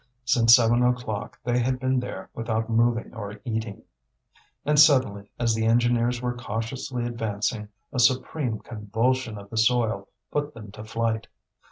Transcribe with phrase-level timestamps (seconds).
[0.25, 3.83] Since seven o'clock they had been there without moving or eating.
[4.65, 10.55] And suddenly, as the engineers were cautiously advancing, a supreme convulsion of the soil put
[10.55, 11.27] them to flight.